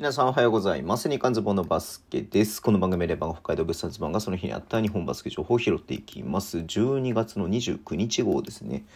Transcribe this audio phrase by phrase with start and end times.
[0.00, 1.10] 皆さんおはようございます。
[1.10, 2.62] 日刊ズボンのバスケです。
[2.62, 6.56] この番組では北海道物産ズボンがその日にあった日本バスケ情報を拾っていきます。
[6.56, 8.86] 12月の29日号ですね。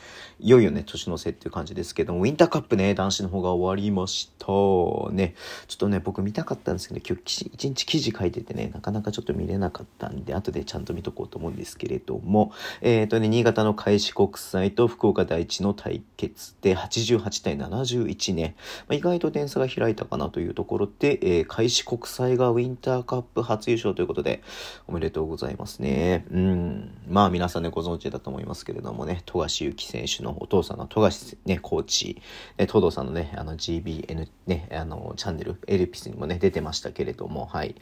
[0.40, 5.12] いよいよね、年の瀬っていう感じですけども、ウィンターカップね、男子の方が終わりました。
[5.12, 5.34] ね、
[5.66, 18.56] ちょっとね、僕見たかったんですけど、今日一日記事書いててね、なかなかちょっと見れなかったんで、後でちゃんと見とこうと思うんですけれども、えっ、ー、とね、新潟の開志国際と福岡第一の対決で88対71ね、
[18.88, 24.42] まあ、意外と点差が開いたかなというところで、えー、開志国際がウィンターカップ初優勝ということで、
[24.86, 26.26] おめでとうございますね。
[26.30, 26.90] うん。
[27.08, 32.20] まあ皆さんね、ご存知だと思いますけれどもね、富樫勇樹選手のお父さんの富樫ね、コーチ、
[32.58, 37.74] ね、東堂さんのね、あの GBNT ね、あの、チャンネル、エルピスにもね、出てましたけれども、はい。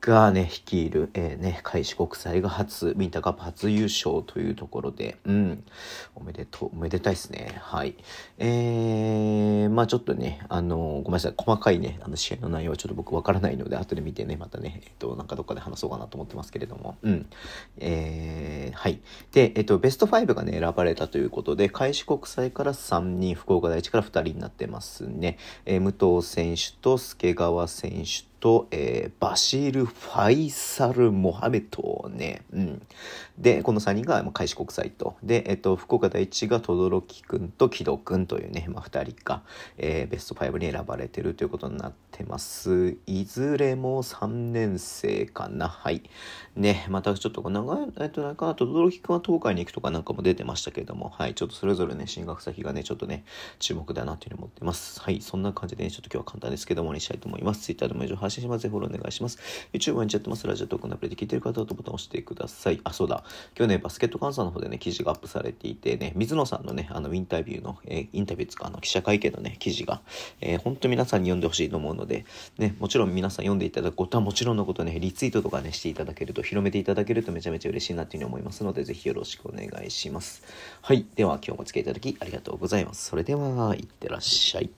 [0.00, 5.64] がね、率いる、えー、ね、開志国際が初、ウィンターカップ初優勝というところで、うん、
[6.14, 7.58] おめでとう、おめでたいですね。
[7.60, 7.96] はい。
[8.38, 17.26] えー、まあちょっとね、あのー、ごめんなさい、細かいね、あの試合の内容はちょっと僕わからないので、後で見てね、またね、えっ、と、なんかどっかで話そうかなと思ってますけれども、うん。
[17.78, 19.00] えー、はい。
[19.32, 25.38] で、えっ、と、ベスト5がね、選ばれたということで、開志国際から3人、福岡第一から2人になってますね。
[25.66, 32.42] えー、武藤選手と助川選手と、えー、バシール・ファイサル・モハメトね。
[32.52, 32.82] うん。
[33.38, 35.16] で、この3人が、まあ、開志国際と。
[35.22, 39.42] で、えっと、福岡第一が轟くんと木戸くんというね、まあ、2人が、
[39.78, 42.96] えー、ベスト5に選ばれてるということになってます。
[43.06, 45.68] いずれも3年生かな。
[45.68, 46.02] はい。
[46.56, 51.34] ね、またちょっと、長い、えっと、なんか、轟くんは東海に行くとかなんかも出てましたけれども、はい。
[51.34, 53.24] ちょっとそれぞれね、進学先がね、ちょっとね、
[53.58, 55.00] 注目だなというふうに思ってます。
[55.00, 55.20] はい。
[55.22, 57.62] そんな感じでね、ちょっと今日は簡単ですけども、にしたいと思います。
[57.62, 58.68] Twitter でも以上発信します。
[58.68, 59.38] フォローお願いします。
[59.72, 60.46] YouTube 毎日やってます。
[60.46, 62.80] ラジオトークのアプリで聞いてる方はボタン押してください。
[62.84, 63.24] あ、そうだ。
[63.56, 70.02] 今日ね、バスケット監査の方でね、記事がアップされていてね、水野さんのね、あの、インタビューの、えー、インタビューつか、あの、記者会見のね、記事が、
[70.40, 72.26] えー、本当皆さんに読んでほしいと思うので、
[72.58, 80.42] ね、もちろん皆さん読んでいただくことはもちろんのことね、リツイートとかね、していただけると、広めていただけるとめちゃめちゃ嬉しいなっていうふうに思いますので、ぜひよろしくお願いします。
[80.82, 81.06] はい。
[81.14, 83.06] では、今日もお付き合いいただきありがとうございます。
[83.06, 84.70] それでは、いってらっしゃい。